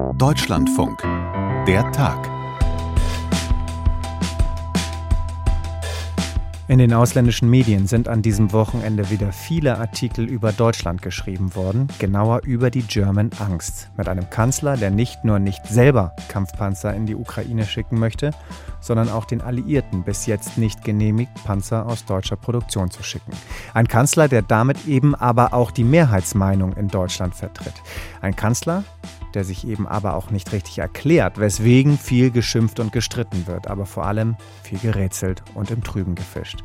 [0.00, 1.02] Deutschlandfunk.
[1.66, 2.28] Der Tag.
[6.68, 11.88] In den ausländischen Medien sind an diesem Wochenende wieder viele Artikel über Deutschland geschrieben worden,
[11.98, 17.06] genauer über die German Angst, mit einem Kanzler, der nicht nur nicht selber Kampfpanzer in
[17.06, 18.30] die Ukraine schicken möchte,
[18.80, 23.32] sondern auch den Alliierten bis jetzt nicht genehmigt, Panzer aus deutscher Produktion zu schicken.
[23.74, 27.74] Ein Kanzler, der damit eben aber auch die Mehrheitsmeinung in Deutschland vertritt.
[28.20, 28.84] Ein Kanzler,
[29.34, 33.86] der sich eben aber auch nicht richtig erklärt, weswegen viel geschimpft und gestritten wird, aber
[33.86, 36.62] vor allem viel gerätselt und im Trüben gefischt.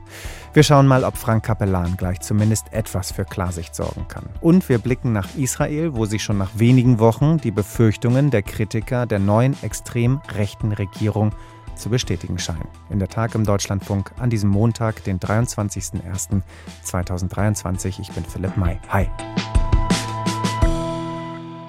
[0.54, 4.30] Wir schauen mal, ob Frank Capellan gleich zumindest etwas für Klarsicht sorgen kann.
[4.42, 9.06] Und wir blicken nach Israel, wo sich schon nach wenigen Wochen die Befürchtungen der Kritiker
[9.06, 11.34] der neuen extrem rechten Regierung
[11.76, 12.70] zu bestätigen scheinen.
[12.90, 18.00] In der Tag im Deutschlandfunk an diesem Montag, den 23.01.2023.
[18.00, 18.80] Ich bin Philipp May.
[18.90, 19.10] Hi.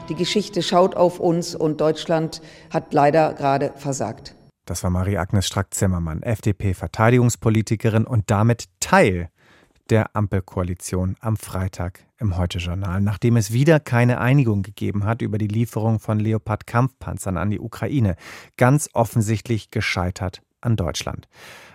[0.09, 4.37] Die Geschichte schaut auf uns und Deutschland hat leider gerade versagt.
[4.64, 9.31] Das war Marie-Agnes Strack-Zimmermann, FDP-Verteidigungspolitikerin und damit Teil
[9.91, 15.48] der Ampelkoalition am Freitag im Heute-Journal, nachdem es wieder keine Einigung gegeben hat über die
[15.48, 18.16] Lieferung von Leopard-Kampfpanzern an die Ukraine.
[18.56, 21.28] Ganz offensichtlich gescheitert an Deutschland.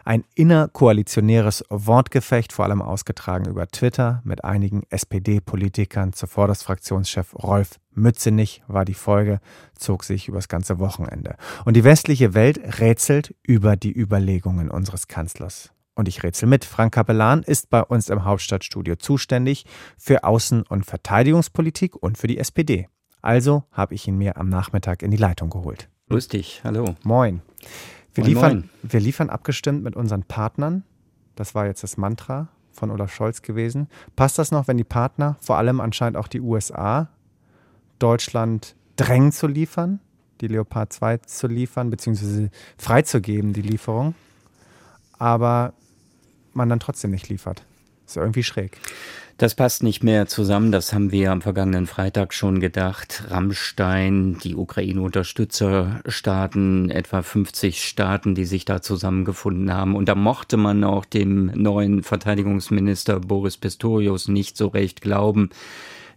[0.03, 6.14] Ein innerkoalitionäres Wortgefecht, vor allem ausgetragen über Twitter mit einigen SPD-Politikern.
[6.14, 9.39] Zuvor das Fraktionschef Rolf Mützenich war die Folge,
[9.75, 11.36] zog sich übers ganze Wochenende.
[11.66, 15.72] Und die westliche Welt rätselt über die Überlegungen unseres Kanzlers.
[15.94, 16.66] Und ich rätsel mit.
[16.66, 19.66] Frank Capellan ist bei uns im Hauptstadtstudio zuständig
[19.97, 22.88] für Außen- und Verteidigungspolitik und für die SPD.
[23.22, 25.89] Also habe ich ihn mir am Nachmittag in die Leitung geholt.
[26.09, 26.95] Grüß dich, hallo.
[27.03, 27.42] Moin.
[28.14, 28.70] Wir, Moin, liefern, moin.
[28.84, 30.84] wir liefern abgestimmt mit unseren Partnern.
[31.36, 33.88] Das war jetzt das Mantra von Olaf Scholz gewesen.
[34.16, 37.09] Passt das noch, wenn die Partner, vor allem anscheinend auch die USA,
[38.00, 40.00] Deutschland drängen zu liefern,
[40.42, 44.16] die Leopard 2 zu liefern, beziehungsweise freizugeben, die Lieferung,
[45.18, 45.73] aber
[46.53, 47.64] man dann trotzdem nicht liefert?
[48.06, 48.78] Ist irgendwie schräg.
[49.41, 50.72] Das passt nicht mehr zusammen.
[50.72, 53.24] Das haben wir am vergangenen Freitag schon gedacht.
[53.29, 59.96] Rammstein, die Ukraine-Unterstützerstaaten, etwa 50 Staaten, die sich da zusammengefunden haben.
[59.96, 65.50] Und da mochte man auch dem neuen Verteidigungsminister Boris Pistorius nicht so recht glauben,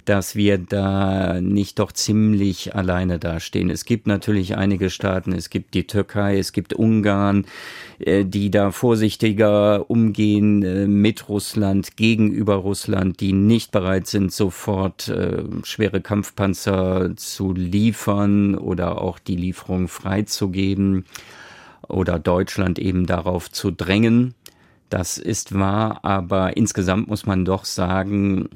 [0.04, 3.70] dass wir da nicht doch ziemlich alleine dastehen.
[3.70, 7.46] Es gibt natürlich einige Staaten, es gibt die Türkei, es gibt Ungarn,
[7.98, 15.08] äh, die da vorsichtiger umgehen äh, mit Russland, gegenüber Russland, die nicht bereit sind, sofort
[15.08, 21.04] äh, schwere Kampfpanzer zu liefern oder auch die Lieferung freizugeben
[21.88, 24.34] oder Deutschland eben darauf zu drängen.
[24.90, 28.48] Das ist wahr, aber insgesamt muss man doch sagen,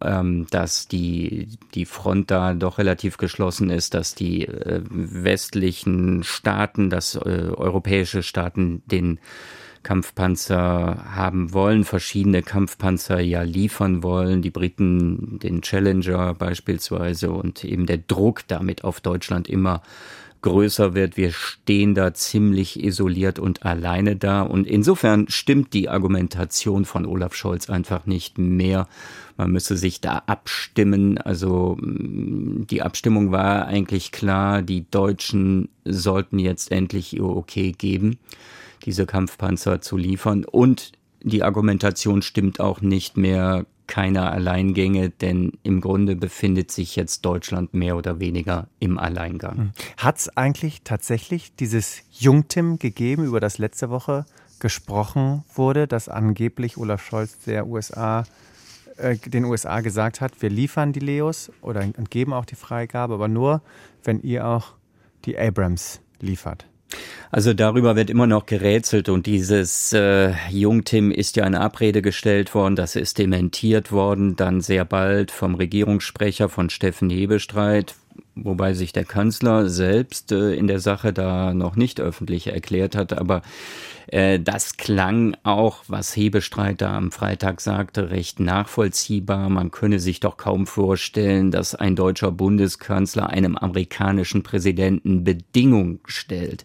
[0.00, 6.90] ähm, dass die, die Front da doch relativ geschlossen ist, dass die äh, westlichen Staaten,
[6.90, 9.18] dass äh, europäische Staaten den
[9.82, 17.86] Kampfpanzer haben wollen, verschiedene Kampfpanzer ja liefern wollen, die Briten den Challenger beispielsweise und eben
[17.86, 19.82] der Druck damit auf Deutschland immer
[20.46, 21.16] größer wird.
[21.16, 24.42] Wir stehen da ziemlich isoliert und alleine da.
[24.42, 28.86] Und insofern stimmt die Argumentation von Olaf Scholz einfach nicht mehr.
[29.36, 31.18] Man müsse sich da abstimmen.
[31.18, 38.18] Also mm, die Abstimmung war eigentlich klar, die Deutschen sollten jetzt endlich ihr Okay geben,
[38.84, 40.44] diese Kampfpanzer zu liefern.
[40.44, 40.92] Und
[41.24, 47.74] die Argumentation stimmt auch nicht mehr keine Alleingänge, denn im Grunde befindet sich jetzt Deutschland
[47.74, 49.72] mehr oder weniger im Alleingang.
[49.96, 54.26] Hat es eigentlich tatsächlich dieses Jungtim gegeben, über das letzte Woche
[54.58, 58.24] gesprochen wurde, dass angeblich Olaf Scholz der USA
[58.96, 63.28] äh, den USA gesagt hat, wir liefern die Leos oder geben auch die Freigabe, aber
[63.28, 63.62] nur,
[64.02, 64.74] wenn ihr auch
[65.24, 66.66] die Abrams liefert.
[67.30, 72.54] Also darüber wird immer noch gerätselt und dieses äh, Jungtim ist ja eine Abrede gestellt
[72.54, 77.94] worden, das ist dementiert worden, dann sehr bald vom Regierungssprecher von Steffen Hebestreit,
[78.34, 83.12] wobei sich der Kanzler selbst äh, in der Sache da noch nicht öffentlich erklärt hat,
[83.12, 83.42] aber
[84.08, 89.48] äh, das klang auch, was Hebestreit da am Freitag sagte, recht nachvollziehbar.
[89.48, 96.64] Man könne sich doch kaum vorstellen, dass ein deutscher Bundeskanzler einem amerikanischen Präsidenten Bedingungen stellt.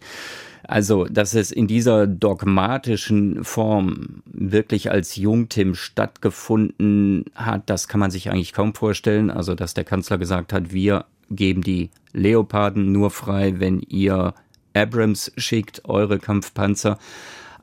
[0.63, 8.11] Also, dass es in dieser dogmatischen Form wirklich als Jungtim stattgefunden hat, das kann man
[8.11, 9.31] sich eigentlich kaum vorstellen.
[9.31, 14.33] Also, dass der Kanzler gesagt hat, wir geben die Leoparden nur frei, wenn ihr
[14.73, 16.97] Abrams schickt, eure Kampfpanzer.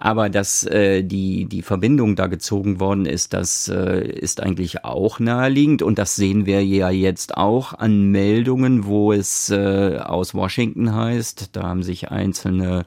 [0.01, 5.19] Aber dass äh, die, die Verbindung da gezogen worden ist, das äh, ist eigentlich auch
[5.19, 5.83] naheliegend.
[5.83, 11.51] Und das sehen wir ja jetzt auch an Meldungen, wo es äh, aus Washington heißt.
[11.57, 12.85] Da haben sich einzelne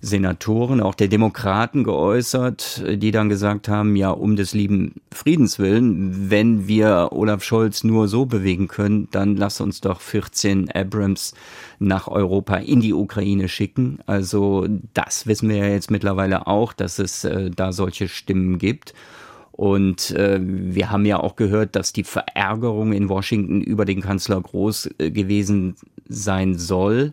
[0.00, 6.30] Senatoren, auch der Demokraten geäußert, die dann gesagt haben, ja, um des lieben Friedens willen,
[6.30, 11.34] wenn wir Olaf Scholz nur so bewegen können, dann lass uns doch 14 Abrams
[11.78, 13.98] nach Europa in die Ukraine schicken.
[14.06, 18.94] Also das wissen wir ja jetzt mittlerweile auch, dass es äh, da solche Stimmen gibt.
[19.52, 24.40] Und äh, wir haben ja auch gehört, dass die Verärgerung in Washington über den Kanzler
[24.40, 25.74] groß äh, gewesen
[26.08, 27.12] sein soll.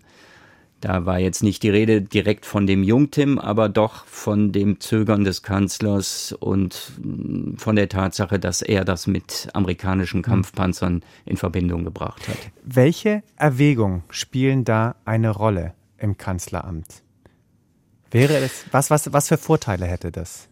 [0.85, 5.23] Da war jetzt nicht die Rede direkt von dem Jungtim, aber doch von dem Zögern
[5.23, 10.21] des Kanzlers und mm, von der Tatsache, dass er das mit amerikanischen hm.
[10.21, 12.37] Kampfpanzern in Verbindung gebracht hat.
[12.63, 17.01] Welche Erwägungen spielen da eine Rolle im Kanzleramt?
[18.11, 20.49] Wäre es, was, was, was für Vorteile hätte das?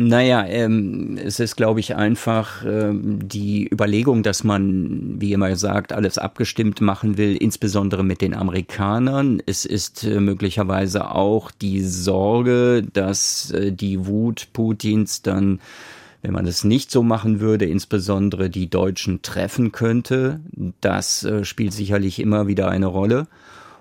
[0.00, 5.92] Naja, ähm, es ist, glaube ich, einfach ähm, die Überlegung, dass man, wie immer sagt,
[5.92, 9.42] alles abgestimmt machen will, insbesondere mit den Amerikanern.
[9.44, 15.58] Es ist äh, möglicherweise auch die Sorge, dass äh, die Wut Putins dann
[16.20, 20.40] wenn man es nicht so machen würde, insbesondere die Deutschen treffen könnte.
[20.80, 23.28] Das äh, spielt sicherlich immer wieder eine Rolle.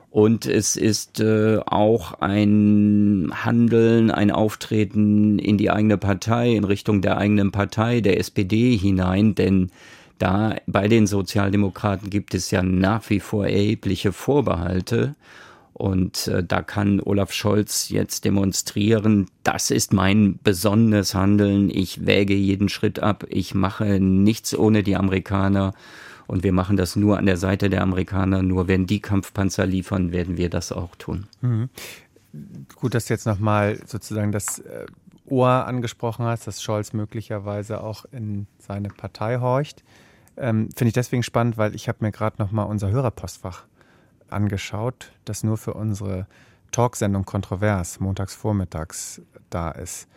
[0.10, 7.02] Und es ist äh, auch ein Handeln, ein Auftreten in die eigene Partei, in Richtung
[7.02, 9.70] der eigenen Partei, der SPD hinein, denn
[10.18, 15.16] da bei den Sozialdemokraten gibt es ja nach wie vor erhebliche Vorbehalte.
[15.74, 22.34] Und äh, da kann Olaf Scholz jetzt demonstrieren, das ist mein besonnenes Handeln, ich wäge
[22.34, 25.74] jeden Schritt ab, ich mache nichts ohne die Amerikaner
[26.28, 28.44] und wir machen das nur an der Seite der Amerikaner.
[28.44, 31.28] Nur wenn die Kampfpanzer liefern, werden wir das auch tun.
[31.42, 31.70] Mhm.
[32.76, 34.86] Gut, dass du jetzt nochmal sozusagen das äh,
[35.26, 39.84] Ohr angesprochen hast, dass Scholz möglicherweise auch in seine Partei horcht.
[40.36, 43.64] Ähm, Finde ich deswegen spannend, weil ich habe mir gerade nochmal unser Hörerpostfach
[44.30, 46.28] angeschaut, das nur für unsere
[46.72, 50.08] Talksendung Kontrovers montags vormittags da ist.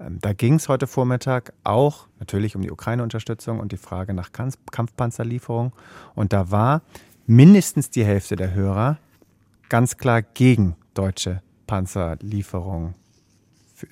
[0.00, 4.30] Ähm, da ging es heute Vormittag auch natürlich um die Ukraine-Unterstützung und die Frage nach
[4.32, 5.72] Kampfpanzerlieferung.
[6.14, 6.82] Und da war
[7.26, 8.98] mindestens die Hälfte der Hörer
[9.68, 12.94] ganz klar gegen deutsche Panzerlieferungen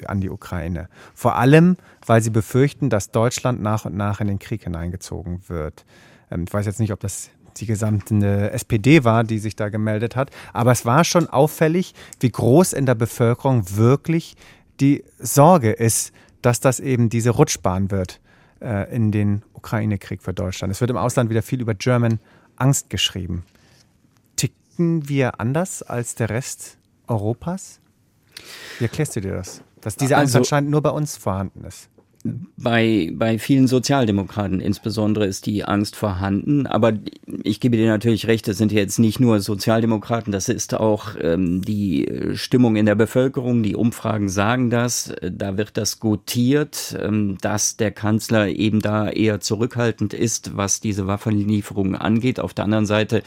[0.06, 0.88] an die Ukraine.
[1.14, 5.84] Vor allem, weil sie befürchten, dass Deutschland nach und nach in den Krieg hineingezogen wird.
[6.30, 10.16] Ähm, ich weiß jetzt nicht, ob das die gesamte SPD war, die sich da gemeldet
[10.16, 10.30] hat.
[10.52, 14.36] Aber es war schon auffällig, wie groß in der Bevölkerung wirklich
[14.80, 18.20] die Sorge ist, dass das eben diese Rutschbahn wird
[18.60, 20.72] äh, in den Ukraine-Krieg für Deutschland.
[20.72, 22.20] Es wird im Ausland wieder viel über German
[22.56, 23.44] Angst geschrieben.
[24.36, 27.80] Ticken wir anders als der Rest Europas?
[28.78, 29.62] Wie erklärst du dir das?
[29.80, 31.88] Dass diese Angst also, anscheinend nur bei uns vorhanden ist.
[32.56, 36.66] Bei, bei vielen Sozialdemokraten insbesondere ist die Angst vorhanden.
[36.66, 36.94] Aber
[37.44, 41.62] ich gebe dir natürlich recht, das sind jetzt nicht nur Sozialdemokraten, das ist auch ähm,
[41.62, 43.62] die Stimmung in der Bevölkerung.
[43.62, 45.14] Die Umfragen sagen das.
[45.22, 51.06] Da wird das gutiert, ähm, dass der Kanzler eben da eher zurückhaltend ist, was diese
[51.06, 52.40] Waffenlieferungen angeht.
[52.40, 53.22] Auf der anderen Seite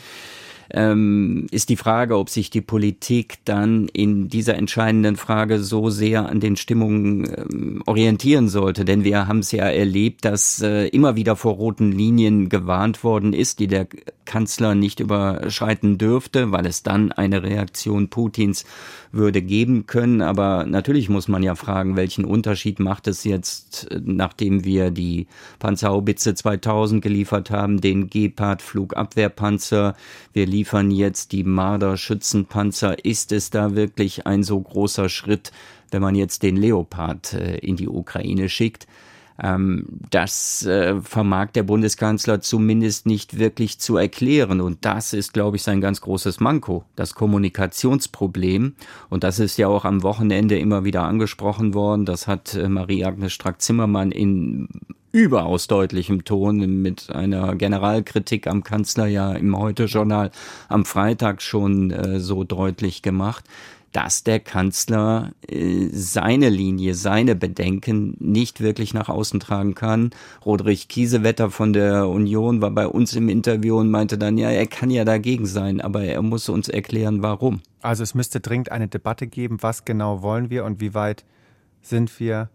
[0.74, 6.28] ähm, ist die Frage, ob sich die Politik dann in dieser entscheidenden Frage so sehr
[6.28, 8.86] an den Stimmungen ähm, orientieren sollte.
[8.86, 13.34] Denn wir haben es ja erlebt, dass äh, immer wieder vor roten Linien gewarnt worden
[13.34, 13.88] ist, die der
[14.26, 18.66] Kanzler nicht überschreiten dürfte, weil es dann eine Reaktion Putins
[19.12, 20.22] würde geben können.
[20.22, 25.27] Aber natürlich muss man ja fragen, welchen Unterschied macht es jetzt, nachdem wir die
[25.60, 29.96] Panzerhaubitze 2000 geliefert haben, den Gepard Flugabwehrpanzer,
[30.34, 33.03] wir liefern jetzt die Marder Schützenpanzer.
[33.03, 35.51] Ist es da wirklich ein so großer Schritt,
[35.91, 38.88] wenn man jetzt den Leopard äh, in die Ukraine schickt?
[39.41, 44.62] Ähm, das äh, vermag der Bundeskanzler zumindest nicht wirklich zu erklären.
[44.62, 48.75] Und das ist, glaube ich, sein ganz großes Manko, das Kommunikationsproblem.
[49.10, 52.05] Und das ist ja auch am Wochenende immer wieder angesprochen worden.
[52.05, 54.67] Das hat äh, Marie-Agnes Strack-Zimmermann in
[55.12, 60.31] überaus deutlichem Ton mit einer Generalkritik am Kanzler ja im Heute-Journal
[60.69, 63.43] am Freitag schon äh, so deutlich gemacht
[63.91, 70.12] dass der Kanzler äh, seine Linie, seine Bedenken nicht wirklich nach außen tragen kann.
[70.45, 74.67] Rodrich Kiesewetter von der Union war bei uns im Interview und meinte dann, ja, er
[74.67, 77.62] kann ja dagegen sein, aber er muss uns erklären, warum.
[77.81, 81.25] Also es müsste dringend eine Debatte geben, was genau wollen wir und wie weit
[81.81, 82.50] sind wir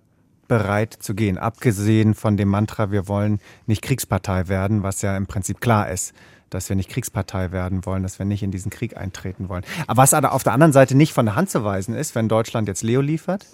[0.48, 1.38] bereit zu gehen.
[1.38, 6.14] Abgesehen von dem Mantra, wir wollen nicht Kriegspartei werden, was ja im Prinzip klar ist,
[6.50, 9.64] dass wir nicht Kriegspartei werden wollen, dass wir nicht in diesen Krieg eintreten wollen.
[9.86, 12.28] Aber was aber auf der anderen Seite nicht von der Hand zu weisen ist, wenn
[12.28, 13.46] Deutschland jetzt Leo liefert,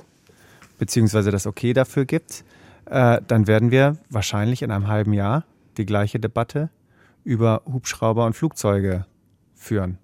[0.78, 2.44] beziehungsweise das Okay dafür gibt,
[2.86, 5.44] äh, dann werden wir wahrscheinlich in einem halben Jahr
[5.76, 6.70] die gleiche Debatte
[7.24, 9.06] über Hubschrauber und Flugzeuge
[9.54, 9.98] führen.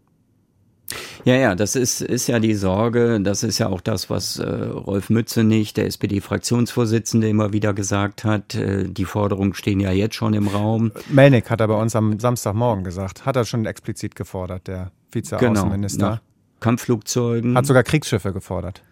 [1.24, 4.46] Ja, ja, das ist, ist ja die Sorge, das ist ja auch das, was äh,
[4.46, 8.54] Rolf Mützenich, der SPD-Fraktionsvorsitzende, immer wieder gesagt hat.
[8.54, 10.92] Äh, die Forderungen stehen ja jetzt schon im Raum.
[11.08, 16.06] Melnick hat er bei uns am Samstagmorgen gesagt, hat er schon explizit gefordert, der Vizeaußenminister.
[16.06, 16.20] Genau,
[16.60, 17.56] Kampfflugzeugen.
[17.56, 18.82] Hat sogar Kriegsschiffe gefordert.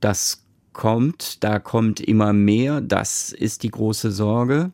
[0.00, 4.72] Das kommt, da kommt immer mehr, das ist die große Sorge.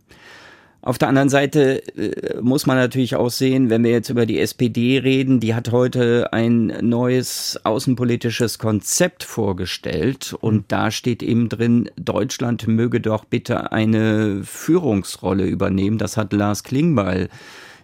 [0.88, 4.40] Auf der anderen Seite äh, muss man natürlich auch sehen, wenn wir jetzt über die
[4.40, 11.90] SPD reden, die hat heute ein neues außenpolitisches Konzept vorgestellt und da steht eben drin,
[11.96, 15.98] Deutschland möge doch bitte eine Führungsrolle übernehmen.
[15.98, 17.28] Das hat Lars Klingbeil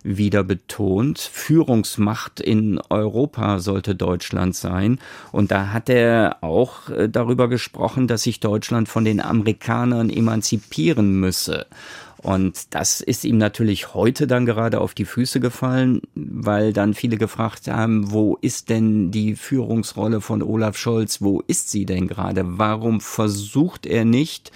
[0.03, 1.19] wieder betont.
[1.19, 4.99] Führungsmacht in Europa sollte Deutschland sein.
[5.33, 11.19] Und da hat er auch äh, darüber gesprochen, dass sich Deutschland von den Amerikanern emanzipieren
[11.21, 11.67] müsse.
[12.25, 17.19] Und das ist ihm natürlich heute dann gerade auf die Füße gefallen, weil dann viele
[17.19, 21.21] gefragt haben, wo ist denn die Führungsrolle von Olaf Scholz?
[21.21, 22.59] Wo ist sie denn gerade?
[22.59, 24.53] Warum versucht er nicht,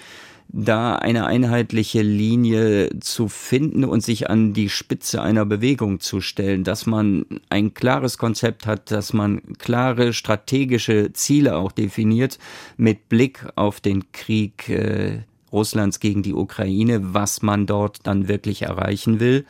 [0.48, 6.64] da eine einheitliche Linie zu finden und sich an die Spitze einer Bewegung zu stellen,
[6.64, 12.38] dass man ein klares Konzept hat, dass man klare strategische Ziele auch definiert
[12.78, 15.18] mit Blick auf den Krieg äh,
[15.52, 19.46] Russlands gegen die Ukraine, was man dort dann wirklich erreichen will.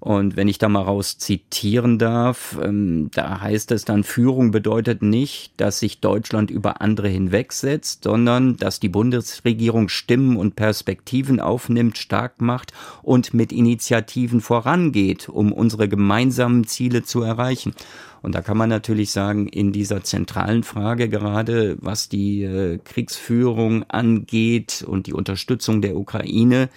[0.00, 5.02] Und wenn ich da mal raus zitieren darf, ähm, da heißt es dann, Führung bedeutet
[5.02, 11.98] nicht, dass sich Deutschland über andere hinwegsetzt, sondern dass die Bundesregierung Stimmen und Perspektiven aufnimmt,
[11.98, 17.74] stark macht und mit Initiativen vorangeht, um unsere gemeinsamen Ziele zu erreichen.
[18.22, 23.84] Und da kann man natürlich sagen, in dieser zentralen Frage gerade, was die äh, Kriegsführung
[23.84, 26.70] angeht und die Unterstützung der Ukraine,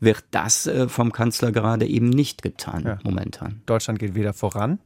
[0.00, 2.98] wird das äh, vom Kanzler gerade eben nicht getan ja.
[3.02, 3.62] momentan.
[3.66, 4.78] Deutschland geht weder voran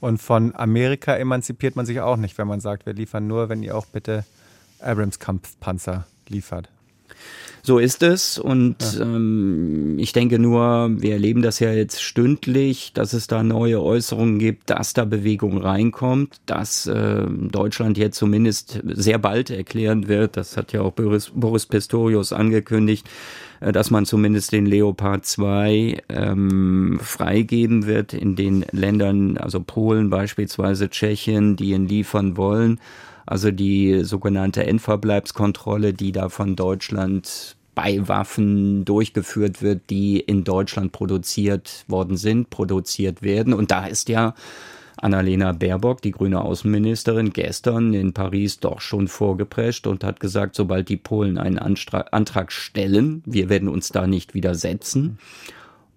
[0.00, 3.62] und von Amerika emanzipiert man sich auch nicht, wenn man sagt, wir liefern nur, wenn
[3.62, 4.24] ihr auch bitte
[4.80, 6.68] Abrams-Kampfpanzer liefert.
[7.64, 9.02] So ist es und ja.
[9.02, 14.40] ähm, ich denke nur, wir erleben das ja jetzt stündlich, dass es da neue Äußerungen
[14.40, 20.56] gibt, dass da Bewegung reinkommt, dass äh, Deutschland jetzt zumindest sehr bald erklären wird, das
[20.56, 23.08] hat ja auch Boris, Boris Pistorius angekündigt,
[23.60, 30.10] äh, dass man zumindest den Leopard 2 ähm, freigeben wird in den Ländern, also Polen
[30.10, 32.80] beispielsweise, Tschechien, die ihn liefern wollen.
[33.26, 40.92] Also die sogenannte Endverbleibskontrolle, die da von Deutschland bei Waffen durchgeführt wird, die in Deutschland
[40.92, 43.54] produziert worden sind, produziert werden.
[43.54, 44.34] Und da ist ja
[44.98, 50.88] Annalena Baerbock, die grüne Außenministerin, gestern in Paris doch schon vorgeprescht und hat gesagt, sobald
[50.88, 55.18] die Polen einen Antrag stellen, wir werden uns da nicht widersetzen.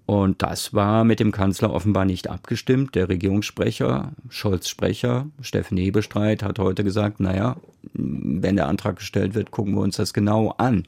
[0.05, 2.93] Und das war mit dem Kanzler offenbar nicht abgestimmt.
[2.93, 7.57] Der Regierungssprecher, Scholz Sprecher, Steffen Hebestreit, hat heute gesagt, naja,
[7.93, 10.87] wenn der Antrag gestellt wird, gucken wir uns das genau an.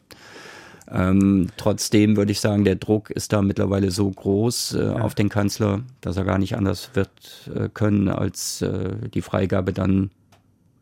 [0.89, 5.01] Ähm, trotzdem würde ich sagen, der Druck ist da mittlerweile so groß äh, ja.
[5.01, 9.73] auf den Kanzler, dass er gar nicht anders wird äh, können, als äh, die Freigabe
[9.73, 10.11] dann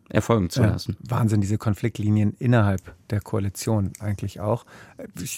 [0.10, 0.98] erfolgen zu ja, lassen.
[1.00, 4.66] Wahnsinn, diese Konfliktlinien innerhalb der Koalition eigentlich auch.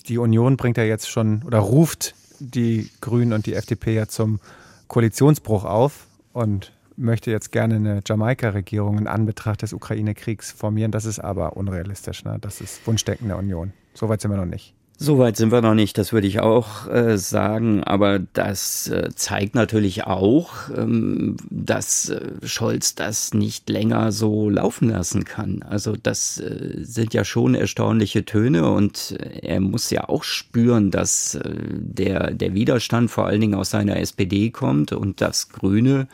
[0.08, 4.40] Die Union bringt ja jetzt schon oder ruft die Grünen und die FDP ja zum
[4.88, 10.92] Koalitionsbruch auf und möchte jetzt gerne eine Jamaika-Regierung in Anbetracht des Ukraine-Kriegs formieren.
[10.92, 12.24] Das ist aber unrealistisch.
[12.24, 12.38] Ne?
[12.42, 13.74] Das ist Wunschdenken der Union.
[13.94, 14.74] Soweit sind wir noch nicht.
[15.00, 19.54] Soweit sind wir noch nicht, das würde ich auch äh, sagen, aber das äh, zeigt
[19.54, 25.62] natürlich auch, ähm, dass äh, Scholz das nicht länger so laufen lassen kann.
[25.62, 31.36] Also das äh, sind ja schon erstaunliche Töne und er muss ja auch spüren, dass
[31.36, 36.08] äh, der, der Widerstand vor allen Dingen aus seiner SPD kommt und dass Grüne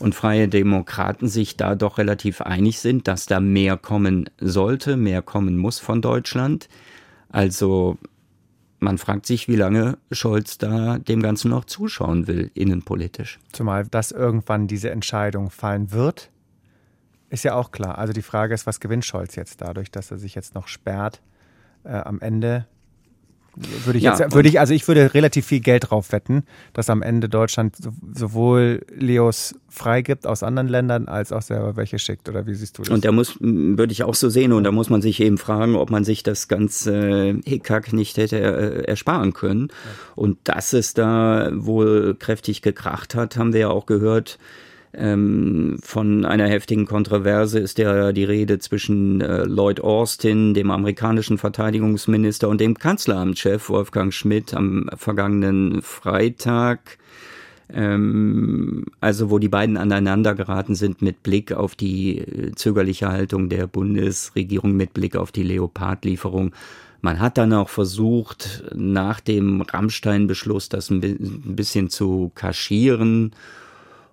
[0.00, 5.22] und Freie Demokraten sich da doch relativ einig sind, dass da mehr kommen sollte, mehr
[5.22, 6.68] kommen muss von Deutschland.
[7.28, 7.98] Also
[8.78, 13.38] man fragt sich, wie lange Scholz da dem Ganzen noch zuschauen will, innenpolitisch.
[13.52, 16.30] Zumal, dass irgendwann diese Entscheidung fallen wird,
[17.28, 17.98] ist ja auch klar.
[17.98, 21.22] Also die Frage ist, was gewinnt Scholz jetzt dadurch, dass er sich jetzt noch sperrt?
[21.84, 22.66] Äh, am Ende
[23.56, 26.44] Würde ich ja, jetzt, würde ich, also ich würde relativ viel Geld drauf wetten,
[26.74, 27.76] dass am Ende Deutschland
[28.14, 32.28] sowohl Leos freigibt aus anderen Ländern, als auch selber welche schickt.
[32.28, 32.90] Oder wie siehst du das?
[32.90, 34.52] Und da muss, würde ich auch so sehen.
[34.52, 38.38] Und da muss man sich eben fragen, ob man sich das ganze Hickhack nicht hätte
[38.38, 39.68] äh, ersparen können.
[40.14, 44.38] Und dass es da wohl kräftig gekracht hat, haben wir ja auch gehört
[44.98, 51.36] ähm, von einer heftigen Kontroverse ist ja die Rede zwischen äh, Lloyd Austin, dem amerikanischen
[51.36, 56.98] Verteidigungsminister, und dem Kanzleramtschef Wolfgang Schmidt am vergangenen Freitag.
[57.68, 63.50] Ähm, also wo die beiden aneinander geraten sind mit Blick auf die äh, zögerliche Haltung
[63.50, 66.54] der Bundesregierung, mit Blick auf die Leopardlieferung.
[67.02, 71.00] Man hat dann auch versucht, nach dem Rammstein-Beschluss das ein
[71.54, 73.32] bisschen zu kaschieren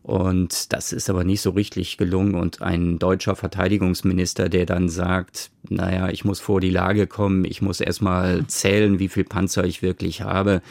[0.03, 2.35] und das ist aber nicht so richtig gelungen.
[2.35, 7.61] Und ein deutscher Verteidigungsminister, der dann sagt, naja, ich muss vor die Lage kommen, ich
[7.61, 10.61] muss erstmal zählen, wie viel Panzer ich wirklich habe.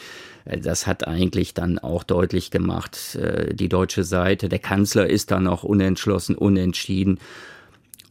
[0.45, 4.49] Äh, das hat eigentlich dann auch deutlich gemacht, äh, die deutsche Seite.
[4.49, 7.17] Der Kanzler ist da noch unentschlossen, unentschieden.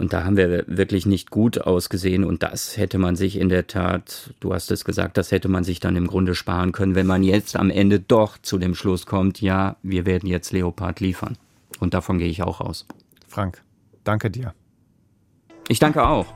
[0.03, 2.25] Und da haben wir wirklich nicht gut ausgesehen.
[2.25, 5.63] Und das hätte man sich in der Tat, du hast es gesagt, das hätte man
[5.63, 9.07] sich dann im Grunde sparen können, wenn man jetzt am Ende doch zu dem Schluss
[9.07, 11.39] kommt, ja, wir werden jetzt Leopard liefern.
[11.79, 12.85] Und davon gehe ich auch aus.
[13.29, 13.63] Frank,
[14.03, 14.55] danke dir.
[15.69, 16.27] Ich danke auch.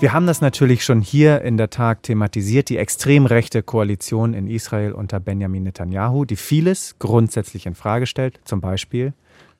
[0.00, 4.46] Wir haben das natürlich schon hier in der Tag thematisiert, die extrem rechte Koalition in
[4.46, 9.14] Israel unter Benjamin Netanyahu, die vieles grundsätzlich in Frage stellt, zum Beispiel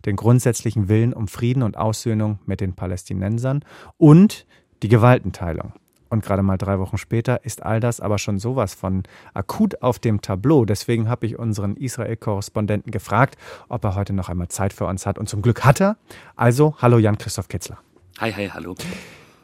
[0.06, 3.64] den grundsätzlichen Willen um Frieden und Aussöhnung mit den Palästinensern
[3.98, 4.46] und
[4.82, 5.72] die Gewaltenteilung.
[6.10, 10.00] Und gerade mal drei Wochen später ist all das aber schon sowas von akut auf
[10.00, 10.64] dem Tableau.
[10.64, 13.36] Deswegen habe ich unseren Israel-Korrespondenten gefragt,
[13.68, 15.18] ob er heute noch einmal Zeit für uns hat.
[15.18, 15.96] Und zum Glück hat er.
[16.34, 17.78] Also, hallo Jan-Christoph Kitzler.
[18.18, 18.74] Hi, hi, hallo.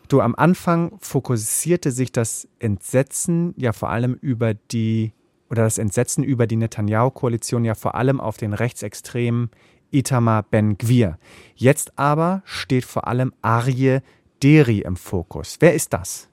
[0.08, 5.12] Du, am Anfang fokussierte sich das Entsetzen ja vor allem über die,
[5.48, 9.50] oder das Entsetzen über die Netanyahu-Koalition ja vor allem auf den rechtsextremen
[9.90, 11.18] Itamar Ben-Gvir.
[11.54, 14.02] Jetzt aber steht vor allem Arje
[14.42, 15.56] Deri im Fokus.
[15.60, 16.28] Wer ist das?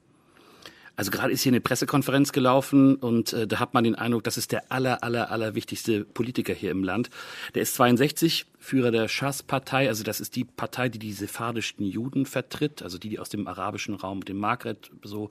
[0.95, 4.37] Also gerade ist hier eine Pressekonferenz gelaufen und äh, da hat man den Eindruck, das
[4.37, 7.09] ist der aller, aller, aller wichtigste Politiker hier im Land.
[7.55, 12.27] Der ist 62, Führer der Schas-Partei, also das ist die Partei, die die sephardischen Juden
[12.27, 15.29] vertritt, also die, die aus dem arabischen Raum, dem Maghreb, so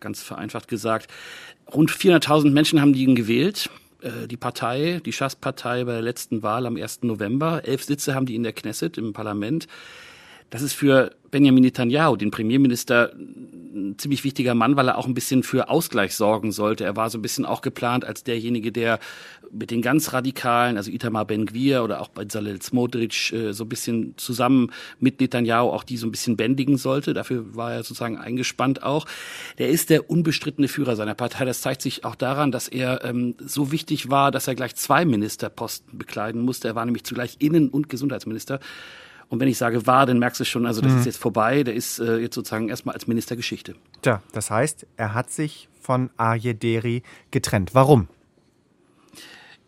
[0.00, 1.12] ganz vereinfacht gesagt.
[1.74, 3.68] Rund 400.000 Menschen haben die ihn gewählt.
[4.02, 7.02] Äh, die Partei, die Schas-Partei bei der letzten Wahl am 1.
[7.02, 7.62] November.
[7.64, 9.66] Elf Sitze haben die in der Knesset, im Parlament.
[10.52, 15.14] Das ist für Benjamin Netanyahu, den Premierminister, ein ziemlich wichtiger Mann, weil er auch ein
[15.14, 16.84] bisschen für Ausgleich sorgen sollte.
[16.84, 18.98] Er war so ein bisschen auch geplant als derjenige, der
[19.50, 24.12] mit den ganz Radikalen, also Itamar Ben-Gvir oder auch Bezalel Smotrich, äh, so ein bisschen
[24.18, 27.14] zusammen mit Netanyahu auch die so ein bisschen bändigen sollte.
[27.14, 29.06] Dafür war er sozusagen eingespannt auch.
[29.56, 31.46] Der ist der unbestrittene Führer seiner Partei.
[31.46, 35.06] Das zeigt sich auch daran, dass er ähm, so wichtig war, dass er gleich zwei
[35.06, 36.68] Ministerposten bekleiden musste.
[36.68, 38.60] Er war nämlich zugleich Innen- und Gesundheitsminister.
[39.28, 40.98] Und wenn ich sage war, dann merkst du schon, also das mhm.
[40.98, 43.74] ist jetzt vorbei, der ist äh, jetzt sozusagen erstmal als Minister Geschichte.
[44.02, 47.74] Tja, das heißt, er hat sich von Arje Deri getrennt.
[47.74, 48.08] Warum?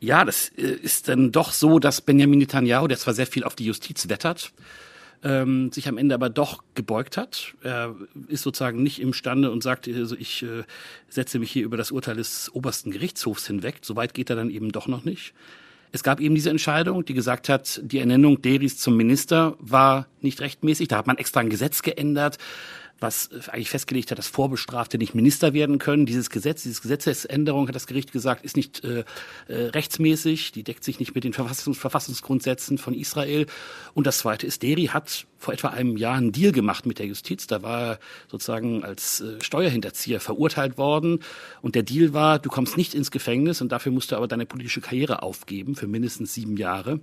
[0.00, 3.54] Ja, das äh, ist dann doch so, dass Benjamin Netanyahu, der zwar sehr viel auf
[3.54, 4.52] die Justiz wettert,
[5.22, 7.54] ähm, sich am Ende aber doch gebeugt hat.
[7.62, 7.96] Er
[8.28, 10.64] ist sozusagen nicht imstande und sagt, also ich äh,
[11.08, 13.78] setze mich hier über das Urteil des obersten Gerichtshofs hinweg.
[13.80, 15.32] Soweit geht er dann eben doch noch nicht.
[15.94, 20.40] Es gab eben diese Entscheidung, die gesagt hat, die Ernennung Deris zum Minister war nicht
[20.40, 20.88] rechtmäßig.
[20.88, 22.38] Da hat man extra ein Gesetz geändert
[23.04, 26.06] was eigentlich festgelegt hat, dass Vorbestrafte nicht Minister werden können.
[26.06, 29.04] Dieses Gesetz, diese Gesetzesänderung, hat das Gericht gesagt, ist nicht äh,
[29.46, 33.46] äh, rechtsmäßig, die deckt sich nicht mit den Verfassungs Verfassungsgrundsätzen von Israel.
[33.92, 37.06] Und das Zweite ist, Deri hat vor etwa einem Jahr einen Deal gemacht mit der
[37.06, 37.46] Justiz.
[37.46, 41.20] Da war er sozusagen als äh, Steuerhinterzieher verurteilt worden.
[41.60, 44.46] Und der Deal war, du kommst nicht ins Gefängnis und dafür musst du aber deine
[44.46, 47.00] politische Karriere aufgeben für mindestens sieben Jahre.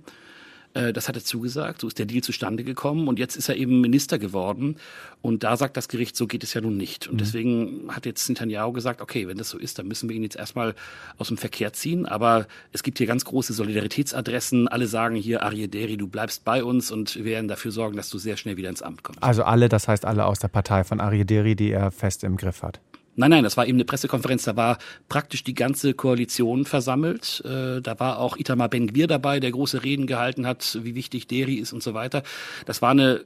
[0.74, 3.56] Äh, das hat er zugesagt, so ist der Deal zustande gekommen und jetzt ist er
[3.56, 4.76] eben Minister geworden
[5.20, 7.08] und da sagt das Gericht, so geht es ja nun nicht.
[7.08, 7.18] Und mhm.
[7.18, 10.36] deswegen hat jetzt Netanyahu gesagt, okay, wenn das so ist, dann müssen wir ihn jetzt
[10.36, 10.74] erstmal
[11.18, 15.96] aus dem Verkehr ziehen, aber es gibt hier ganz große Solidaritätsadressen, alle sagen hier, Deri,
[15.96, 18.82] du bleibst bei uns und wir werden dafür sorgen, dass du sehr schnell wieder ins
[18.82, 19.22] Amt kommst.
[19.22, 22.62] Also alle, das heißt alle aus der Partei von Deri, die er fest im Griff
[22.62, 22.80] hat.
[23.14, 27.42] Nein, nein, das war eben eine Pressekonferenz, da war praktisch die ganze Koalition versammelt.
[27.44, 31.56] Äh, da war auch Itamar Ben-Gvir dabei, der große Reden gehalten hat, wie wichtig Deri
[31.56, 32.22] ist und so weiter.
[32.64, 33.24] Das war eine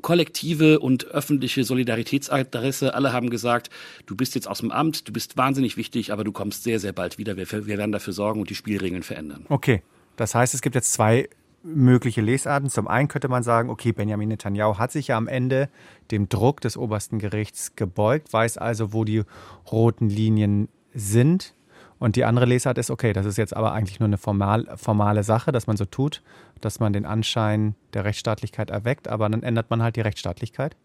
[0.00, 2.94] kollektive und öffentliche Solidaritätsadresse.
[2.94, 3.70] Alle haben gesagt,
[4.06, 6.92] du bist jetzt aus dem Amt, du bist wahnsinnig wichtig, aber du kommst sehr, sehr
[6.92, 7.36] bald wieder.
[7.36, 9.44] Wir, wir werden dafür sorgen und die Spielregeln verändern.
[9.48, 9.82] Okay,
[10.16, 11.28] das heißt, es gibt jetzt zwei
[11.62, 12.68] mögliche Lesarten.
[12.68, 15.68] Zum einen könnte man sagen, okay, Benjamin Netanyahu hat sich ja am Ende
[16.10, 19.22] dem Druck des obersten Gerichts gebeugt, weiß also, wo die
[19.70, 21.54] roten Linien sind.
[21.98, 25.22] Und die andere Lesart ist, okay, das ist jetzt aber eigentlich nur eine formal, formale
[25.22, 26.22] Sache, dass man so tut,
[26.60, 30.76] dass man den Anschein der Rechtsstaatlichkeit erweckt, aber dann ändert man halt die Rechtsstaatlichkeit.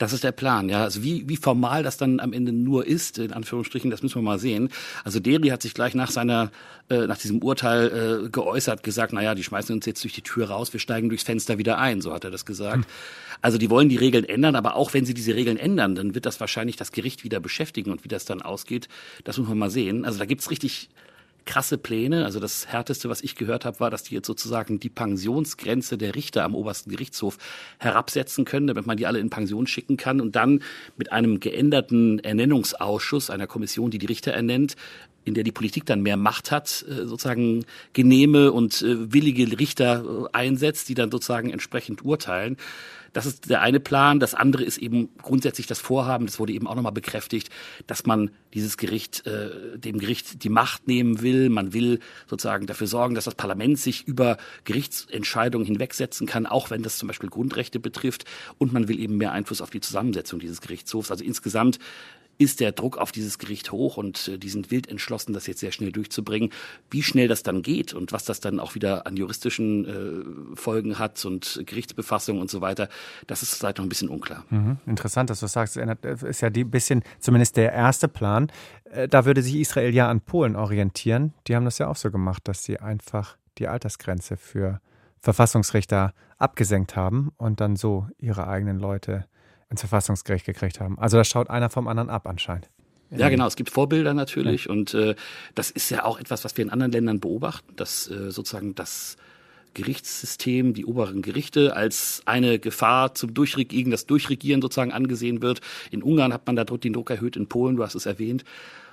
[0.00, 0.82] Das ist der Plan, ja.
[0.82, 4.22] Also wie, wie formal das dann am Ende nur ist, in Anführungsstrichen, das müssen wir
[4.22, 4.70] mal sehen.
[5.04, 6.50] Also Deri hat sich gleich nach seiner,
[6.88, 10.48] äh, nach diesem Urteil äh, geäußert, gesagt, naja, die schmeißen uns jetzt durch die Tür
[10.48, 12.76] raus, wir steigen durchs Fenster wieder ein, so hat er das gesagt.
[12.76, 12.84] Hm.
[13.42, 16.24] Also die wollen die Regeln ändern, aber auch wenn sie diese Regeln ändern, dann wird
[16.24, 18.88] das wahrscheinlich das Gericht wieder beschäftigen und wie das dann ausgeht,
[19.24, 20.06] das muss man mal sehen.
[20.06, 20.88] Also da gibt's richtig
[21.44, 22.24] krasse Pläne.
[22.24, 26.14] Also das härteste, was ich gehört habe, war, dass die jetzt sozusagen die Pensionsgrenze der
[26.14, 27.38] Richter am obersten Gerichtshof
[27.78, 30.62] herabsetzen können, damit man die alle in Pension schicken kann und dann
[30.96, 34.76] mit einem geänderten Ernennungsausschuss, einer Kommission, die die Richter ernennt,
[35.24, 40.04] in der die Politik dann mehr Macht hat, äh, sozusagen genehme und äh, willige Richter
[40.04, 42.56] äh, einsetzt, die dann sozusagen entsprechend urteilen.
[43.12, 44.20] Das ist der eine Plan.
[44.20, 47.50] Das andere ist eben grundsätzlich das Vorhaben, das wurde eben auch nochmal bekräftigt,
[47.86, 51.48] dass man dieses Gericht, äh, dem Gericht die Macht nehmen will.
[51.50, 56.82] Man will sozusagen dafür sorgen, dass das Parlament sich über Gerichtsentscheidungen hinwegsetzen kann, auch wenn
[56.82, 58.24] das zum Beispiel Grundrechte betrifft.
[58.58, 61.10] Und man will eben mehr Einfluss auf die Zusammensetzung dieses Gerichtshofs.
[61.10, 61.78] Also insgesamt
[62.40, 65.60] ist der Druck auf dieses Gericht hoch und äh, die sind wild entschlossen, das jetzt
[65.60, 66.50] sehr schnell durchzubringen.
[66.90, 69.84] Wie schnell das dann geht und was das dann auch wieder an juristischen
[70.54, 72.88] äh, Folgen hat und Gerichtsbefassung und so weiter,
[73.26, 74.46] das ist seit noch ein bisschen unklar.
[74.48, 74.78] Mhm.
[74.86, 78.50] Interessant, dass du sagst, es ist ja ein bisschen zumindest der erste Plan.
[78.84, 81.34] Äh, da würde sich Israel ja an Polen orientieren.
[81.46, 84.80] Die haben das ja auch so gemacht, dass sie einfach die Altersgrenze für
[85.18, 89.26] Verfassungsrichter abgesenkt haben und dann so ihre eigenen Leute
[89.70, 90.98] ins Verfassungsgericht gekriegt haben.
[90.98, 92.68] Also da schaut einer vom anderen ab anscheinend.
[93.10, 93.46] Ja, genau.
[93.46, 94.72] Es gibt Vorbilder natürlich ja.
[94.72, 95.16] und äh,
[95.54, 99.16] das ist ja auch etwas, was wir in anderen Ländern beobachten, dass äh, sozusagen das
[99.74, 105.60] Gerichtssystem, die oberen Gerichte als eine Gefahr zum Durchregieren, das Durchregieren sozusagen angesehen wird.
[105.90, 108.44] In Ungarn hat man da den Druck erhöht, in Polen, du hast es erwähnt.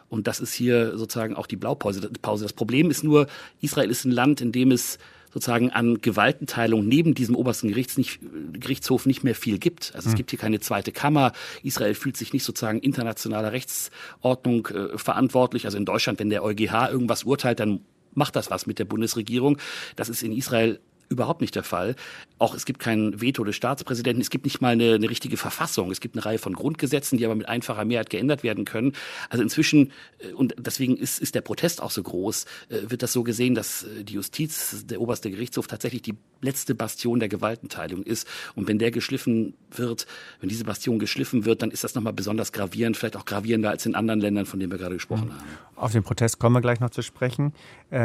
[0.10, 2.10] Und das ist hier sozusagen auch die Blaupause.
[2.22, 3.28] Das Problem ist nur,
[3.60, 5.00] Israel ist ein Land, in dem es
[5.34, 8.20] sozusagen an Gewaltenteilung neben diesem obersten Gerichts nicht,
[8.54, 9.92] Gerichtshof nicht mehr viel gibt.
[9.96, 10.18] Also es hm.
[10.18, 11.34] gibt hier keine zweite Kammer.
[11.64, 15.66] Israel fühlt sich nicht sozusagen internationaler Rechtsordnung äh, verantwortlich.
[15.66, 17.82] Also in Deutschland, wenn der EuGH irgendwas urteilt, dann
[18.14, 19.58] macht das was mit der Bundesregierung.
[19.96, 21.96] Das ist in Israel überhaupt nicht der Fall.
[22.40, 25.90] Auch es gibt kein Veto des Staatspräsidenten, es gibt nicht mal eine, eine, richtige Verfassung.
[25.92, 28.94] Es gibt eine Reihe von Grundgesetzen, die aber mit einfacher Mehrheit geändert werden können.
[29.30, 33.14] Also inzwischen, äh, und deswegen ist, ist der Protest auch so groß, äh, wird das
[33.14, 38.04] so gesehen, dass äh, die Justiz, der oberste Gerichtshof tatsächlich die letzte Bastion der Gewaltenteilung
[38.04, 38.28] ist.
[38.56, 40.06] Und wenn der geschliffen wird,
[40.40, 43.86] wenn diese Bastion geschliffen wird, dann ist das nochmal besonders gravierend, vielleicht auch gravierender als
[43.86, 45.34] in anderen Ländern, von denen wir gerade gesprochen mhm.
[45.34, 45.46] haben.
[45.76, 47.54] Auf den Protest kommen wir gleich noch zu sprechen.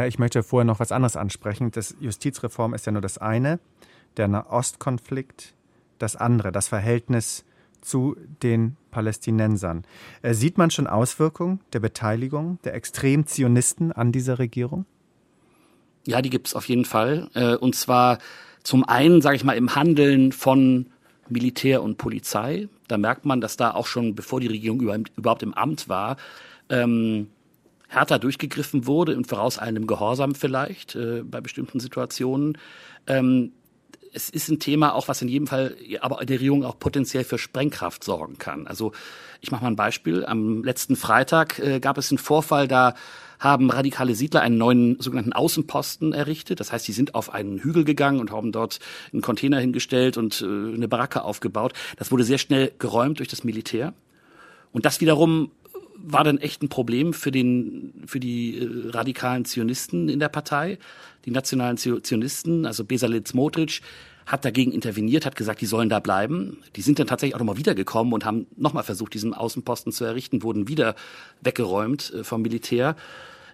[0.06, 1.70] Ich möchte vorher noch was anderes ansprechen.
[1.70, 3.58] Das Justizreform ist ja nur das eine,
[4.16, 5.54] der Nahostkonflikt
[5.98, 7.44] das andere, das Verhältnis
[7.80, 9.84] zu den Palästinensern.
[10.22, 14.86] Äh, sieht man schon Auswirkungen der Beteiligung der Extremzionisten an dieser Regierung?
[16.06, 17.28] Ja, die gibt es auf jeden Fall.
[17.34, 18.18] Äh, und zwar
[18.62, 20.86] zum einen, sage ich mal, im Handeln von
[21.28, 22.68] Militär und Polizei.
[22.88, 26.16] Da merkt man, dass da auch schon, bevor die Regierung überhaupt im Amt war,
[26.68, 27.28] ähm,
[27.92, 32.58] härter durchgegriffen wurde, im vorauseilendem Gehorsam vielleicht äh, bei bestimmten Situationen.
[33.06, 33.52] Ähm,
[34.14, 37.38] es ist ein Thema auch, was in jedem Fall aber der Regierung auch potenziell für
[37.38, 38.66] Sprengkraft sorgen kann.
[38.66, 38.92] Also
[39.40, 40.24] ich mache mal ein Beispiel.
[40.24, 42.94] Am letzten Freitag äh, gab es einen Vorfall, da
[43.38, 46.60] haben radikale Siedler einen neuen sogenannten Außenposten errichtet.
[46.60, 48.78] Das heißt, sie sind auf einen Hügel gegangen und haben dort
[49.12, 51.72] einen Container hingestellt und äh, eine Baracke aufgebaut.
[51.96, 53.94] Das wurde sehr schnell geräumt durch das Militär.
[54.70, 55.50] Und das wiederum
[56.04, 60.78] war dann echt ein Problem für den für die äh, radikalen Zionisten in der Partei,
[61.24, 63.82] die nationalen Zionisten, also Besalil Smotrich
[64.26, 66.58] hat dagegen interveniert, hat gesagt, die sollen da bleiben.
[66.76, 70.42] Die sind dann tatsächlich auch nochmal wiedergekommen und haben nochmal versucht, diesen Außenposten zu errichten,
[70.42, 70.94] wurden wieder
[71.40, 72.96] weggeräumt äh, vom Militär.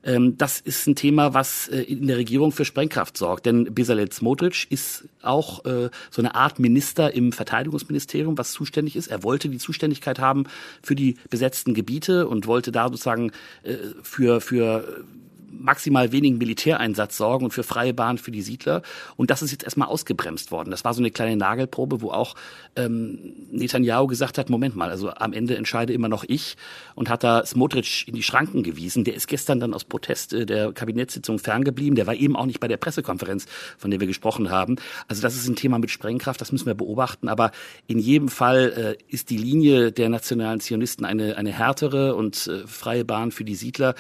[0.05, 3.47] Ähm, das ist ein Thema, was äh, in der Regierung für Sprengkraft sorgt.
[3.47, 9.09] Denn Bezalel Smotrich ist auch äh, so eine Art Minister im Verteidigungsministerium, was zuständig ist.
[9.09, 10.45] Er wollte die Zuständigkeit haben
[10.83, 13.33] für die besetzten Gebiete und wollte da sozusagen
[13.63, 15.05] äh, für, für
[15.51, 18.83] maximal wenigen Militäreinsatz sorgen und für freie Bahn für die Siedler.
[19.17, 20.71] Und das ist jetzt erstmal ausgebremst worden.
[20.71, 22.35] Das war so eine kleine Nagelprobe, wo auch
[22.77, 26.57] ähm, Netanyahu gesagt hat, Moment mal, also am Ende entscheide immer noch ich
[26.95, 29.05] und hat da Smotrich in die Schranken gewiesen.
[29.05, 31.97] Der ist gestern dann aus Protest äh, der Kabinettssitzung ferngeblieben.
[31.97, 34.77] Der war eben auch nicht bei der Pressekonferenz, von der wir gesprochen haben.
[35.09, 37.29] Also das ist ein Thema mit Sprengkraft, das müssen wir beobachten.
[37.29, 37.51] Aber
[37.87, 42.67] in jedem Fall äh, ist die Linie der nationalen Zionisten eine, eine härtere und äh,
[42.67, 43.95] freie Bahn für die Siedler.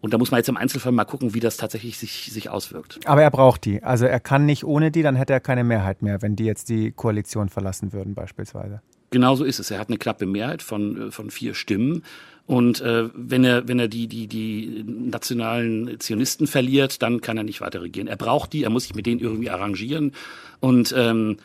[0.00, 3.00] Und da muss man jetzt im Einzelfall mal gucken, wie das tatsächlich sich, sich auswirkt.
[3.06, 3.82] Aber er braucht die.
[3.82, 6.68] Also er kann nicht ohne die, dann hätte er keine Mehrheit mehr, wenn die jetzt
[6.68, 8.82] die Koalition verlassen würden beispielsweise.
[9.10, 9.70] Genau so ist es.
[9.70, 12.02] Er hat eine knappe Mehrheit von, von vier Stimmen.
[12.46, 17.42] Und äh, wenn er, wenn er die, die, die nationalen Zionisten verliert, dann kann er
[17.42, 18.06] nicht weiter regieren.
[18.06, 20.12] Er braucht die, er muss sich mit denen irgendwie arrangieren.
[20.60, 21.38] Und ähm,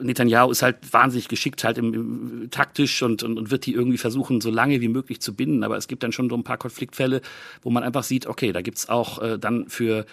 [0.00, 3.98] Netanyahu ist halt wahnsinnig geschickt halt im, im taktisch und, und, und wird die irgendwie
[3.98, 5.64] versuchen, so lange wie möglich zu binden.
[5.64, 7.20] Aber es gibt dann schon so ein paar Konfliktfälle,
[7.62, 10.06] wo man einfach sieht, okay, da gibt's auch äh, dann für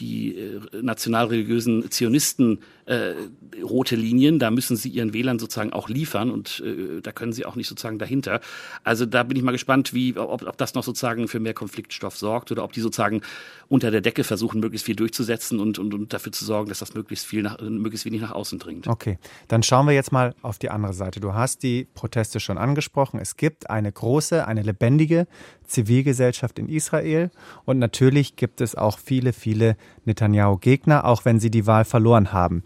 [0.00, 3.14] die äh, nationalreligiösen Zionisten äh,
[3.62, 7.44] rote Linien, da müssen sie ihren Wählern sozusagen auch liefern und äh, da können sie
[7.44, 8.40] auch nicht sozusagen dahinter.
[8.82, 12.16] Also da bin ich mal gespannt, wie, ob, ob das noch sozusagen für mehr Konfliktstoff
[12.16, 13.20] sorgt oder ob die sozusagen
[13.68, 16.94] unter der Decke versuchen, möglichst viel durchzusetzen und, und, und dafür zu sorgen, dass das
[16.94, 18.88] möglichst viel nach, möglichst wenig nach außen dringt.
[18.88, 21.20] Okay, dann schauen wir jetzt mal auf die andere Seite.
[21.20, 23.20] Du hast die Proteste schon angesprochen.
[23.20, 25.26] Es gibt eine große, eine lebendige
[25.64, 27.30] Zivilgesellschaft in Israel
[27.66, 32.62] und natürlich gibt es auch viele, viele Netanyahu-Gegner, auch wenn sie die Wahl verloren haben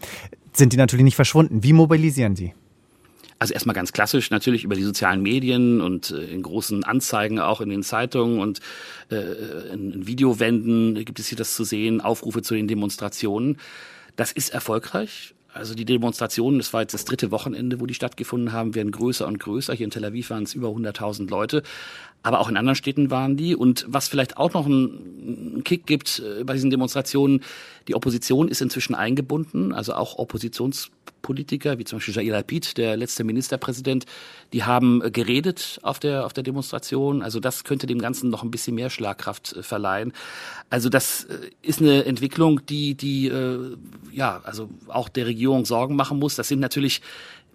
[0.57, 1.63] sind die natürlich nicht verschwunden.
[1.63, 2.53] Wie mobilisieren Sie?
[3.39, 7.59] Also erstmal ganz klassisch natürlich über die sozialen Medien und äh, in großen Anzeigen auch
[7.59, 8.61] in den Zeitungen und
[9.11, 13.57] äh, in, in Videowänden gibt es hier das zu sehen, Aufrufe zu den Demonstrationen.
[14.15, 15.33] Das ist erfolgreich.
[15.51, 19.27] Also die Demonstrationen, das war jetzt das dritte Wochenende, wo die stattgefunden haben, werden größer
[19.27, 19.73] und größer.
[19.73, 21.63] Hier in Tel Aviv waren es über 100.000 Leute.
[22.23, 23.55] Aber auch in anderen Städten waren die.
[23.55, 27.43] Und was vielleicht auch noch einen Kick gibt äh, bei diesen Demonstrationen,
[27.89, 33.25] die Opposition ist inzwischen eingebunden, also auch Oppositionspolitiker, wie zum Beispiel Jair Lapid, der letzte
[33.25, 34.05] Ministerpräsident,
[34.53, 37.21] die haben äh, geredet auf der, auf der Demonstration.
[37.21, 40.13] Also das könnte dem Ganzen noch ein bisschen mehr Schlagkraft äh, verleihen.
[40.69, 41.27] Also das
[41.61, 43.31] ist eine Entwicklung, die, die,
[44.11, 46.35] ja, also auch der Regierung Sorgen machen muss.
[46.35, 47.01] Das sind natürlich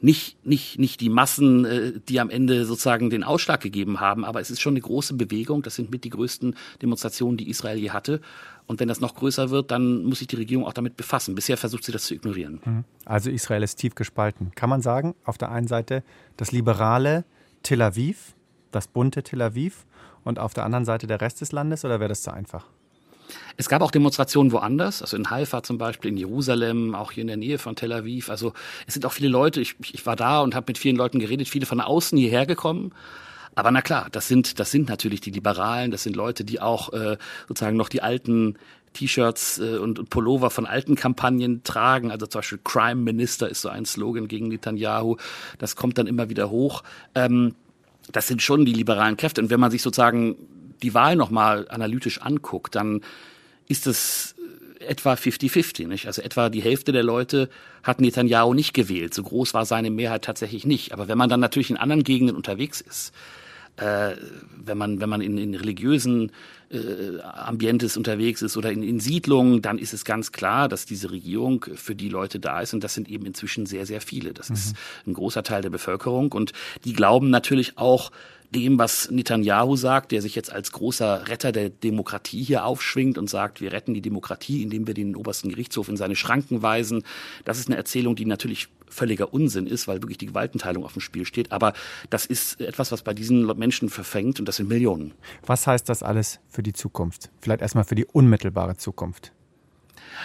[0.00, 4.40] nicht, nicht, nicht die Massen, äh, die am Ende sozusagen den Ausschlag gegeben haben, aber
[4.40, 5.62] es ist schon eine große Bewegung.
[5.62, 8.20] Das sind mit die größten Demonstrationen, die Israel je hatte.
[8.66, 11.34] Und wenn das noch größer wird, dann muss sich die Regierung auch damit befassen.
[11.34, 12.61] Bisher versucht sie das zu ignorieren.
[12.64, 12.84] Mhm.
[13.04, 14.52] Also Israel ist tief gespalten.
[14.54, 16.04] Kann man sagen, auf der einen Seite
[16.37, 17.24] das liberale
[17.62, 18.34] Tel Aviv,
[18.70, 19.87] das bunte Tel Aviv
[20.24, 22.66] und auf der anderen Seite der Rest des Landes oder wäre das zu einfach?
[23.56, 27.28] Es gab auch Demonstrationen woanders, also in Haifa zum Beispiel, in Jerusalem, auch hier in
[27.28, 28.30] der Nähe von Tel Aviv.
[28.30, 28.52] Also
[28.86, 31.48] es sind auch viele Leute, ich, ich war da und habe mit vielen Leuten geredet,
[31.48, 32.92] viele von außen hierher gekommen.
[33.54, 36.92] Aber na klar, das sind, das sind natürlich die Liberalen, das sind Leute, die auch
[36.92, 37.16] äh,
[37.48, 38.56] sozusagen noch die alten
[38.92, 42.10] T-Shirts äh, und, Pullover von alten Kampagnen tragen.
[42.10, 45.16] Also zum Beispiel Crime Minister ist so ein Slogan gegen Netanyahu.
[45.58, 46.82] Das kommt dann immer wieder hoch.
[47.14, 47.54] Ähm,
[48.12, 49.40] das sind schon die liberalen Kräfte.
[49.40, 50.36] Und wenn man sich sozusagen
[50.82, 53.02] die Wahl nochmal analytisch anguckt, dann
[53.68, 54.34] ist es
[54.80, 56.06] etwa 50-50, nicht?
[56.06, 57.48] Also etwa die Hälfte der Leute
[57.82, 59.14] hat Netanyahu nicht gewählt.
[59.14, 60.92] So groß war seine Mehrheit tatsächlich nicht.
[60.92, 63.12] Aber wenn man dann natürlich in anderen Gegenden unterwegs ist,
[63.76, 64.16] äh,
[64.64, 66.32] wenn man wenn man in, in religiösen
[66.70, 71.10] äh, Ambientes unterwegs ist oder in, in Siedlungen, dann ist es ganz klar, dass diese
[71.10, 74.32] Regierung für die Leute da ist und das sind eben inzwischen sehr sehr viele.
[74.32, 74.56] Das mhm.
[74.56, 76.52] ist ein großer Teil der Bevölkerung und
[76.84, 78.10] die glauben natürlich auch
[78.54, 83.28] dem, was Netanyahu sagt, der sich jetzt als großer Retter der Demokratie hier aufschwingt und
[83.28, 87.02] sagt, wir retten die Demokratie, indem wir den obersten Gerichtshof in seine Schranken weisen.
[87.44, 91.00] Das ist eine Erzählung, die natürlich völliger Unsinn ist, weil wirklich die Gewaltenteilung auf dem
[91.00, 91.52] Spiel steht.
[91.52, 91.74] Aber
[92.08, 95.12] das ist etwas, was bei diesen Menschen verfängt und das sind Millionen.
[95.44, 97.30] Was heißt das alles für die Zukunft?
[97.40, 99.32] Vielleicht erstmal für die unmittelbare Zukunft.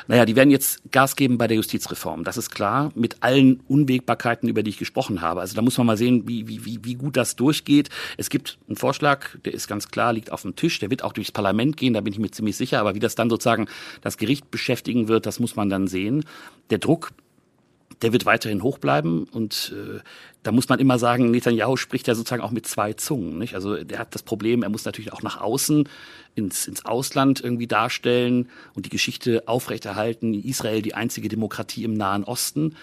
[0.07, 2.23] Naja, die werden jetzt Gas geben bei der Justizreform.
[2.23, 5.41] Das ist klar, mit allen Unwägbarkeiten, über die ich gesprochen habe.
[5.41, 7.89] Also da muss man mal sehen, wie, wie, wie gut das durchgeht.
[8.17, 10.79] Es gibt einen Vorschlag, der ist ganz klar, liegt auf dem Tisch.
[10.79, 12.79] Der wird auch durchs Parlament gehen, da bin ich mir ziemlich sicher.
[12.79, 13.67] Aber wie das dann sozusagen
[14.01, 16.25] das Gericht beschäftigen wird, das muss man dann sehen.
[16.69, 17.11] Der Druck
[18.01, 19.99] der wird weiterhin hoch bleiben und äh,
[20.43, 23.37] da muss man immer sagen, Netanyahu spricht ja sozusagen auch mit zwei Zungen.
[23.37, 23.55] Nicht?
[23.55, 25.87] Also der hat das Problem, er muss natürlich auch nach außen
[26.35, 30.33] ins, ins Ausland irgendwie darstellen und die Geschichte aufrechterhalten.
[30.33, 32.75] Israel die einzige Demokratie im Nahen Osten.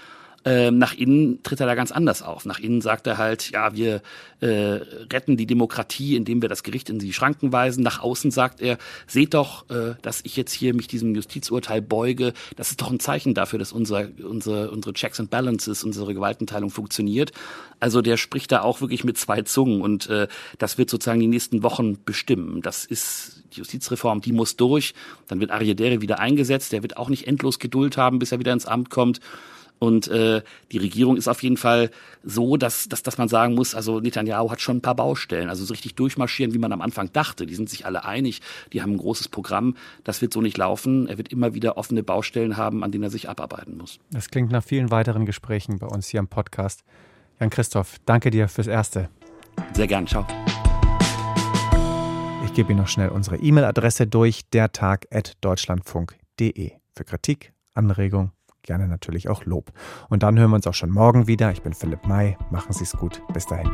[0.44, 2.46] Ähm, nach innen tritt er da ganz anders auf.
[2.46, 4.00] Nach innen sagt er halt, ja, wir
[4.40, 4.80] äh,
[5.12, 7.82] retten die Demokratie, indem wir das Gericht in die Schranken weisen.
[7.82, 12.32] Nach außen sagt er, seht doch, äh, dass ich jetzt hier mich diesem Justizurteil beuge.
[12.56, 16.70] Das ist doch ein Zeichen dafür, dass unser, unsere, unsere Checks and Balances, unsere Gewaltenteilung
[16.70, 17.32] funktioniert.
[17.78, 20.26] Also der spricht da auch wirklich mit zwei Zungen und äh,
[20.58, 22.62] das wird sozusagen die nächsten Wochen bestimmen.
[22.62, 24.94] Das ist die Justizreform, die muss durch.
[25.28, 26.72] Dann wird Ariadere wieder eingesetzt.
[26.72, 29.20] Der wird auch nicht endlos Geduld haben, bis er wieder ins Amt kommt.
[29.80, 31.90] Und äh, die Regierung ist auf jeden Fall
[32.22, 35.48] so, dass, dass, dass man sagen muss, also Netanyahu hat schon ein paar Baustellen.
[35.48, 37.46] Also so richtig durchmarschieren, wie man am Anfang dachte.
[37.46, 38.42] Die sind sich alle einig,
[38.74, 39.74] die haben ein großes Programm.
[40.04, 41.08] Das wird so nicht laufen.
[41.08, 43.98] Er wird immer wieder offene Baustellen haben, an denen er sich abarbeiten muss.
[44.10, 46.84] Das klingt nach vielen weiteren Gesprächen bei uns hier im Podcast.
[47.40, 49.08] Jan Christoph, danke dir fürs Erste.
[49.74, 50.26] Sehr gern, ciao.
[52.44, 56.72] Ich gebe Ihnen noch schnell unsere E-Mail-Adresse durch, dertag.deutschlandfunk.de.
[56.94, 59.72] Für Kritik, Anregung, gerne natürlich auch Lob.
[60.08, 61.50] Und dann hören wir uns auch schon morgen wieder.
[61.52, 62.36] Ich bin Philipp May.
[62.50, 63.22] Machen Sie es gut.
[63.32, 63.70] Bis dahin.